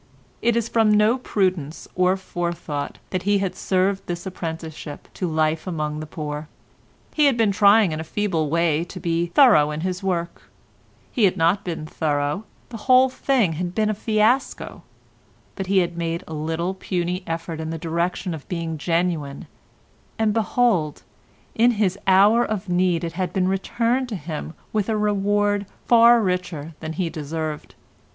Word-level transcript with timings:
It 0.41 0.55
was 0.55 0.67
from 0.67 0.89
no 0.91 1.19
prudence 1.19 1.87
or 1.93 2.17
forethought 2.17 2.97
that 3.11 3.21
he 3.21 3.37
had 3.37 3.53
served 3.55 4.07
this 4.07 4.25
apprenticeship 4.25 5.07
to 5.13 5.27
life 5.29 5.67
among 5.67 5.99
the 5.99 6.07
poor. 6.07 6.47
He 7.13 7.25
had 7.25 7.37
been 7.37 7.51
trying 7.51 7.91
in 7.91 7.99
a 7.99 8.03
feeble 8.03 8.49
way 8.49 8.83
to 8.83 8.99
be 8.99 9.27
thorough 9.27 9.69
in 9.69 9.81
his 9.81 10.01
work: 10.01 10.49
he 11.11 11.25
had 11.25 11.37
not 11.37 11.63
been 11.63 11.85
thorough, 11.85 12.45
the 12.69 12.77
whole 12.89 13.09
thing 13.09 13.53
had 13.61 13.75
been 13.75 13.91
a 13.91 13.93
fiasco; 13.93 14.81
but 15.55 15.67
he 15.67 15.77
had 15.77 15.95
made 15.95 16.23
a 16.27 16.33
little 16.33 16.73
puny 16.73 17.21
effort 17.27 17.59
in 17.59 17.69
the 17.69 17.77
direction 17.77 18.33
of 18.33 18.49
being 18.49 18.79
genuine, 18.79 19.45
and 20.17 20.33
behold, 20.33 21.03
in 21.53 21.69
his 21.77 21.99
hour 22.07 22.43
of 22.43 22.67
need 22.67 23.03
it 23.03 23.13
had 23.13 23.31
been 23.31 23.47
returned 23.47 24.09
to 24.09 24.15
him 24.15 24.55
with 24.73 24.89
a 24.89 24.97
reward 24.97 25.67
far 25.85 26.23
richer 26.23 26.73
than 26.79 26.93
he 26.93 27.03
had 27.03 27.13
deserved. 27.13 27.75